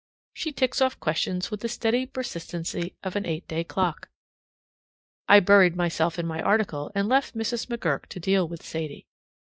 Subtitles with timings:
[0.33, 4.09] She ticks off questions with the steady persistency of an eight day clock.
[5.27, 7.67] I buried myself in my article and left Mrs.
[7.67, 9.05] McGurk to deal with Sadie.